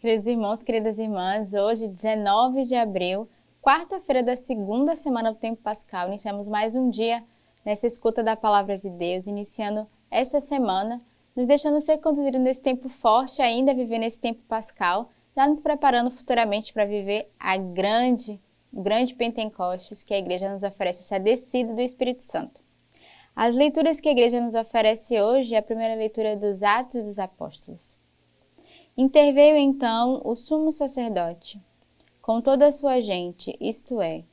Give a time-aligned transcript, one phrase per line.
[0.00, 3.28] Queridos irmãos, queridas irmãs, hoje, 19 de abril,
[3.60, 7.22] quarta-feira da segunda semana do tempo pascal, iniciamos mais um dia
[7.66, 11.02] nessa escuta da palavra de Deus, iniciando essa semana,
[11.36, 16.10] nos deixando ser conduzidos nesse tempo forte, ainda viver nesse tempo pascal, já nos preparando
[16.10, 18.40] futuramente para viver a grande,
[18.72, 22.58] grande Pentecostes que a igreja nos oferece, essa descida do Espírito Santo.
[23.36, 27.18] As leituras que a igreja nos oferece hoje é a primeira leitura dos Atos dos
[27.18, 27.99] Apóstolos.
[29.00, 31.58] Interveio então o sumo sacerdote,
[32.20, 34.24] com toda a sua gente, isto é,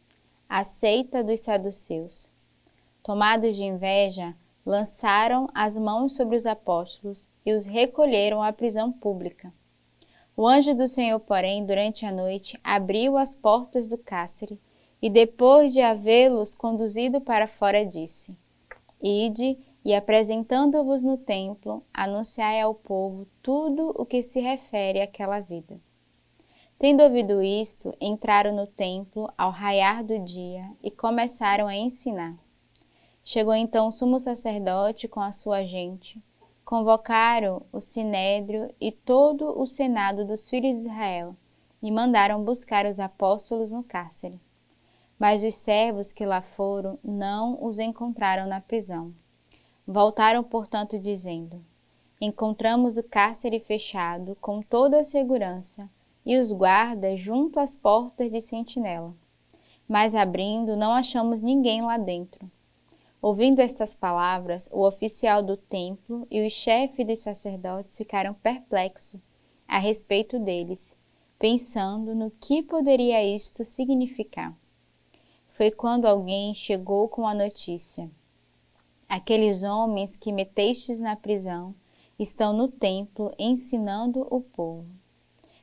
[0.50, 2.30] a seita dos saduceus.
[3.02, 4.36] Tomados de inveja,
[4.66, 9.54] lançaram as mãos sobre os apóstolos e os recolheram à prisão pública.
[10.36, 14.60] O anjo do Senhor, porém, durante a noite, abriu as portas do cárcere
[15.02, 18.38] e, depois de havê-los conduzido para fora, disse:
[19.02, 19.58] Ide
[19.88, 25.80] e apresentando-vos no templo, anunciai ao povo tudo o que se refere àquela vida.
[26.78, 32.36] Tendo ouvido isto, entraram no templo ao raiar do dia e começaram a ensinar.
[33.24, 36.22] Chegou então o sumo sacerdote com a sua gente,
[36.66, 41.34] convocaram o sinédrio e todo o senado dos filhos de Israel
[41.82, 44.38] e mandaram buscar os apóstolos no cárcere.
[45.18, 49.14] Mas os servos que lá foram não os encontraram na prisão
[49.88, 51.64] Voltaram, portanto, dizendo:
[52.20, 55.90] Encontramos o cárcere fechado com toda a segurança
[56.26, 59.16] e os guardas junto às portas de sentinela.
[59.88, 62.52] Mas abrindo, não achamos ninguém lá dentro.
[63.22, 69.22] Ouvindo estas palavras, o oficial do templo e o chefe dos sacerdotes ficaram perplexos
[69.66, 70.96] a respeito deles,
[71.40, 74.54] pensando no que poderia isto significar.
[75.50, 78.12] Foi quando alguém chegou com a notícia:
[79.10, 81.74] Aqueles homens que metestes na prisão
[82.20, 84.86] estão no templo ensinando o povo.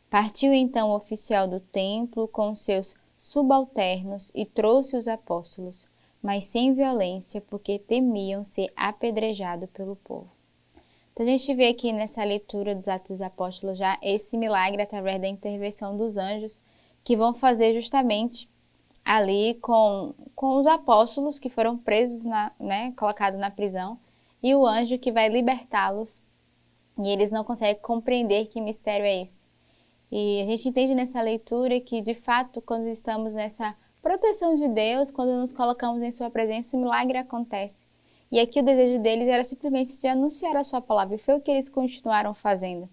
[0.09, 5.87] Partiu então o oficial do templo com seus subalternos e trouxe os apóstolos,
[6.23, 10.31] mas sem violência, porque temiam ser apedrejados pelo povo.
[11.13, 15.21] Então a gente vê aqui nessa leitura dos Atos dos Apóstolos já esse milagre através
[15.21, 16.63] da intervenção dos anjos
[17.05, 18.49] que vão fazer justamente
[19.05, 23.99] ali com, com os apóstolos que foram presos, na, né, colocados na prisão,
[24.43, 26.23] e o anjo que vai libertá-los.
[26.99, 29.47] E eles não conseguem compreender que mistério é esse.
[30.11, 35.11] E a gente entende nessa leitura que, de fato, quando estamos nessa proteção de Deus,
[35.11, 37.85] quando nos colocamos em Sua presença, o milagre acontece.
[38.31, 41.41] E aqui o desejo deles era simplesmente de anunciar a Sua palavra, e foi o
[41.41, 42.89] que eles continuaram fazendo.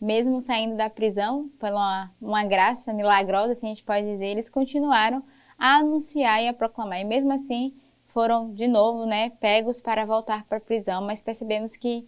[0.00, 4.48] Mesmo saindo da prisão, pela uma, uma graça milagrosa, assim a gente pode dizer, eles
[4.48, 5.22] continuaram
[5.58, 7.00] a anunciar e a proclamar.
[7.00, 7.74] E mesmo assim
[8.06, 12.06] foram de novo, né, pegos para voltar para a prisão, mas percebemos que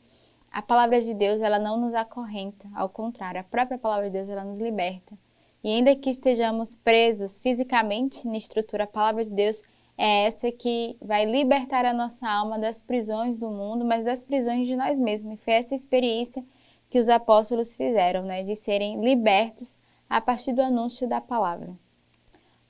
[0.50, 4.28] a palavra de Deus, ela não nos acorrenta, ao contrário, a própria palavra de Deus,
[4.28, 5.16] ela nos liberta.
[5.62, 9.62] E ainda que estejamos presos fisicamente na estrutura, a palavra de Deus
[9.98, 14.66] é essa que vai libertar a nossa alma das prisões do mundo, mas das prisões
[14.66, 15.34] de nós mesmos.
[15.34, 16.44] E foi essa experiência
[16.88, 19.76] que os apóstolos fizeram, né, de serem libertos
[20.08, 21.76] a partir do anúncio da palavra.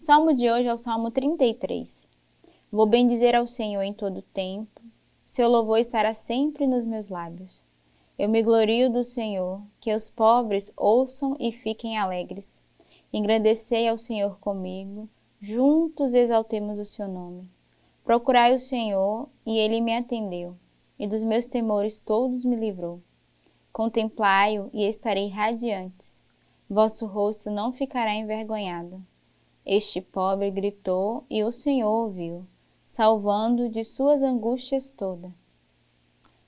[0.00, 2.06] O salmo de hoje é o Salmo 33.
[2.70, 4.80] Vou bendizer ao Senhor em todo o tempo,
[5.26, 7.64] seu louvor estará sempre nos meus lábios.
[8.16, 12.60] Eu me glorio do Senhor, que os pobres ouçam e fiquem alegres.
[13.12, 15.08] Engrandecei ao Senhor comigo,
[15.40, 17.48] juntos exaltemos o seu nome.
[18.04, 20.54] Procurai o Senhor, e ele me atendeu,
[20.96, 23.02] e dos meus temores todos me livrou.
[23.72, 26.20] Contemplai-o e estarei radiantes.
[26.70, 29.04] Vosso rosto não ficará envergonhado.
[29.70, 32.46] Este pobre gritou e o Senhor ouviu,
[32.86, 35.30] salvando de suas angústias toda.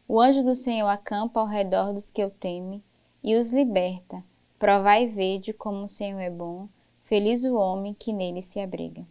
[0.09, 2.83] O anjo do Senhor acampa ao redor dos que o temem
[3.23, 4.25] e os liberta.
[4.59, 6.67] Provai e vede como o Senhor é bom,
[7.05, 9.07] feliz o homem que nele se abriga.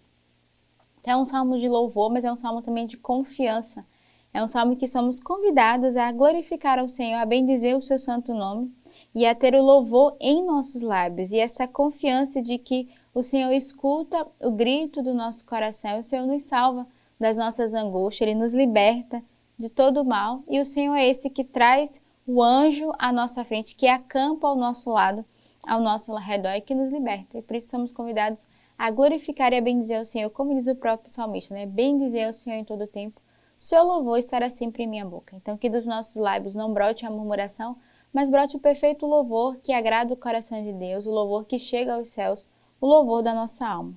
[1.03, 3.85] É um salmo de louvor, mas é um salmo também de confiança.
[4.33, 8.33] É um salmo que somos convidados a glorificar ao Senhor, a bendizer o seu santo
[8.33, 8.73] nome
[9.13, 13.51] e a ter o louvor em nossos lábios e essa confiança de que o Senhor
[13.51, 16.87] escuta o grito do nosso coração, o Senhor nos salva
[17.19, 19.21] das nossas angústias, Ele nos liberta
[19.57, 23.43] de todo o mal e o Senhor é esse que traz o anjo à nossa
[23.43, 25.25] frente, que acampa ao nosso lado,
[25.67, 27.37] ao nosso redor e que nos liberta.
[27.37, 28.47] E por isso somos convidados
[28.77, 31.65] a glorificar e a bendizer o Senhor, como diz o próprio salmista, né?
[31.65, 33.19] Bendizer o Senhor em todo o tempo.
[33.57, 35.35] Seu louvor estará sempre em minha boca.
[35.35, 37.75] Então, que dos nossos lábios não brote a murmuração,
[38.13, 41.95] mas brote o perfeito louvor que agrada o coração de Deus, o louvor que chega
[41.95, 42.45] aos céus,
[42.81, 43.93] o louvor da nossa alma.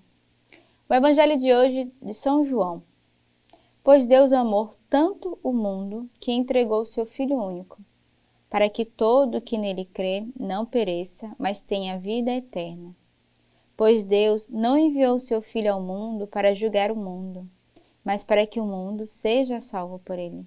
[0.89, 2.83] O Evangelho de hoje de São João.
[3.85, 7.79] Pois Deus amou tanto o mundo que entregou seu Filho único,
[8.51, 12.95] para que todo que nele crê não pereça, mas tenha vida eterna.
[13.77, 17.49] Pois Deus não enviou seu Filho ao mundo para julgar o mundo,
[18.05, 20.47] mas para que o mundo seja salvo por ele.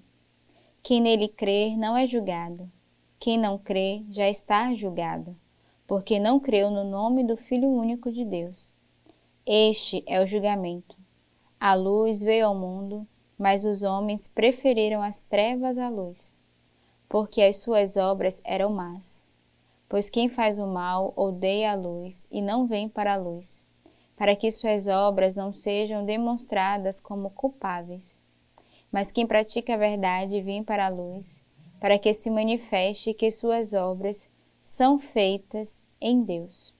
[0.82, 2.70] Quem nele crer não é julgado.
[3.18, 5.34] Quem não crê já está julgado,
[5.86, 8.74] porque não creu no nome do Filho único de Deus.
[9.46, 10.96] Este é o julgamento.
[11.60, 13.06] A luz veio ao mundo,
[13.38, 16.38] mas os homens preferiram as trevas à luz,
[17.08, 19.26] porque as suas obras eram más.
[19.88, 23.64] Pois quem faz o mal odeia a luz e não vem para a luz,
[24.16, 28.20] para que suas obras não sejam demonstradas como culpáveis.
[28.90, 31.40] Mas quem pratica a verdade vem para a luz,
[31.78, 34.28] para que se manifeste que suas obras
[34.66, 36.74] são feitas em Deus.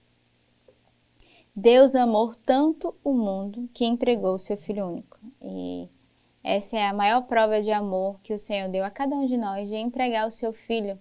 [1.55, 5.17] Deus amou tanto o mundo que entregou seu Filho único.
[5.41, 5.87] E
[6.43, 9.37] essa é a maior prova de amor que o Senhor deu a cada um de
[9.37, 10.99] nós, de entregar o seu Filho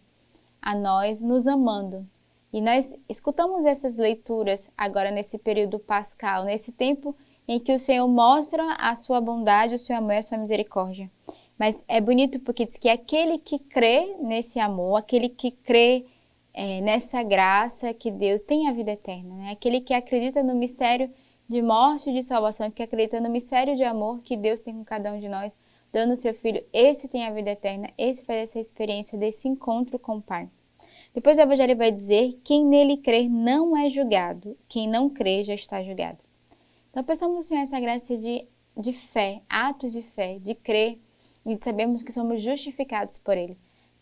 [0.62, 2.06] a nós nos amando.
[2.52, 7.16] E nós escutamos essas leituras agora nesse período pascal, nesse tempo
[7.48, 11.10] em que o Senhor mostra a sua bondade, o seu amor e a sua misericórdia.
[11.58, 16.06] Mas é bonito porque diz que aquele que crê nesse amor, aquele que crê
[16.56, 19.50] é, nessa graça que Deus tem a vida eterna, né?
[19.50, 21.10] aquele que acredita no mistério
[21.46, 24.82] de morte e de salvação, que acredita no mistério de amor que Deus tem com
[24.82, 25.52] cada um de nós,
[25.92, 29.98] dando o seu filho, esse tem a vida eterna, esse faz essa experiência desse encontro
[29.98, 30.48] com o Pai.
[31.14, 35.54] Depois o Evangelho vai dizer: quem nele crer não é julgado, quem não crê já
[35.54, 36.18] está julgado.
[36.90, 40.98] Então, pensamos no Senhor essa graça de, de fé, atos de fé, de crer
[41.44, 43.56] e de sabermos que somos justificados por Ele.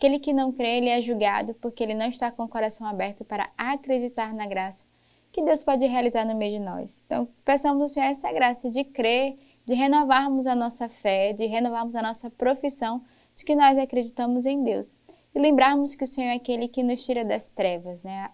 [0.05, 3.25] Aquele que não crê, ele é julgado porque ele não está com o coração aberto
[3.25, 4.85] para acreditar na graça
[5.33, 7.03] que Deus pode realizar no meio de nós.
[7.06, 9.35] Então, peçamos ao Senhor essa graça de crer,
[9.65, 13.03] de renovarmos a nossa fé, de renovarmos a nossa profissão
[13.35, 14.95] de que nós acreditamos em Deus
[15.35, 18.29] e lembrarmos que o Senhor é aquele que nos tira das trevas, né?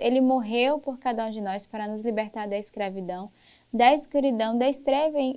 [0.00, 3.30] Ele morreu por cada um de nós para nos libertar da escravidão,
[3.70, 4.64] da escuridão, da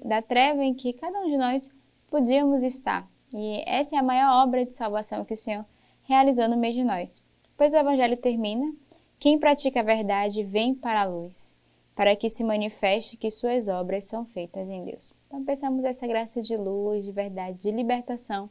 [0.05, 1.69] da treva em que cada um de nós
[2.09, 3.05] podíamos estar.
[3.33, 5.65] E essa é a maior obra de salvação que o Senhor
[6.03, 7.09] realizou no meio de nós.
[7.57, 8.73] Pois o Evangelho termina:
[9.19, 11.55] quem pratica a verdade vem para a luz,
[11.95, 15.13] para que se manifeste que suas obras são feitas em Deus.
[15.27, 18.49] Então, pensamos essa graça de luz, de verdade, de libertação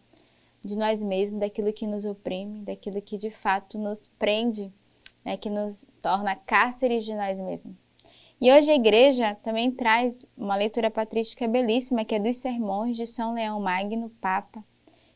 [0.62, 4.72] de nós mesmos, daquilo que nos oprime, daquilo que de fato nos prende,
[5.24, 7.85] né, que nos torna cárceres de nós mesmos.
[8.40, 13.06] E hoje a igreja também traz uma leitura patrística belíssima, que é dos sermões de
[13.06, 14.62] São Leão Magno, Papa.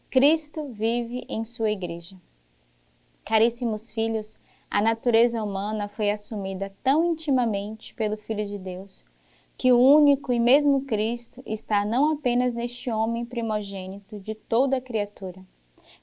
[0.09, 2.17] Cristo vive em sua igreja.
[3.25, 4.39] Caríssimos filhos,
[4.71, 9.05] a natureza humana foi assumida tão intimamente pelo Filho de Deus
[9.61, 14.81] que o único e mesmo Cristo está não apenas neste homem primogênito de toda a
[14.81, 15.45] criatura,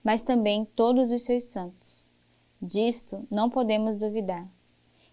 [0.04, 2.06] mas também todos os seus santos.
[2.62, 4.48] Disto não podemos duvidar.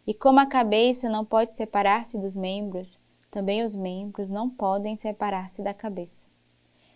[0.07, 2.99] E como a cabeça não pode separar-se dos membros,
[3.31, 6.27] também os membros não podem separar-se da cabeça.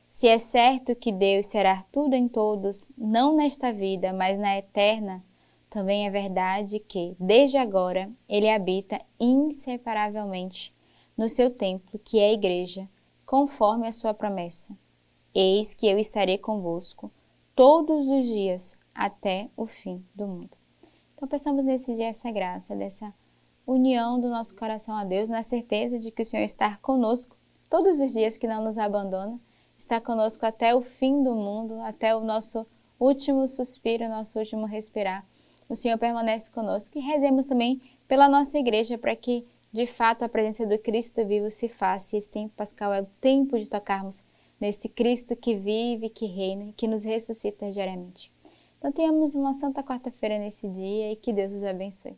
[0.08, 5.24] Se é certo que Deus será tudo em todos, não nesta vida, mas na eterna,
[5.70, 10.74] também é verdade que, desde agora, Ele habita inseparavelmente
[11.16, 12.88] no seu templo, que é a igreja,
[13.26, 14.76] conforme a sua promessa.
[15.34, 17.10] Eis que eu estarei convosco
[17.54, 20.57] todos os dias até o fim do mundo.
[21.18, 23.12] Então, pensamos nesse dia essa graça, dessa
[23.66, 27.36] união do nosso coração a Deus, na certeza de que o Senhor está conosco
[27.68, 29.36] todos os dias, que não nos abandona,
[29.76, 32.64] está conosco até o fim do mundo, até o nosso
[33.00, 35.26] último suspiro, nosso último respirar.
[35.68, 40.28] O Senhor permanece conosco e rezemos também pela nossa igreja para que de fato, a
[40.28, 44.22] presença do Cristo vivo se faça esse tempo pascal é o tempo de tocarmos
[44.60, 48.32] nesse Cristo que vive, que reina que nos ressuscita diariamente.
[48.78, 52.16] Então, tenhamos uma santa quarta-feira nesse dia e que Deus os abençoe.